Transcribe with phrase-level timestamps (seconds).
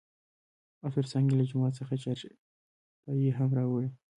[0.83, 3.89] او تر څنګ يې له جومات څخه چارپايي هم راوړى.